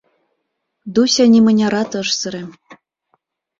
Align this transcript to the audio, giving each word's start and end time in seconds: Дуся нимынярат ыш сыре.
Дуся 0.93 1.23
нимынярат 1.33 1.91
ыш 2.01 2.09
сыре. 2.19 2.43